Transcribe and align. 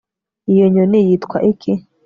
Iyo 0.51 0.65
nyoni 0.73 0.99
yitwa 1.07 1.37
iki 1.51 1.71